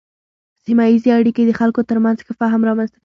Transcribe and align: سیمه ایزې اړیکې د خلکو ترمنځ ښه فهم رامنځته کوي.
سیمه 0.63 0.85
ایزې 0.91 1.09
اړیکې 1.19 1.43
د 1.45 1.51
خلکو 1.59 1.81
ترمنځ 1.89 2.17
ښه 2.25 2.33
فهم 2.39 2.61
رامنځته 2.69 2.93
کوي. 2.95 2.99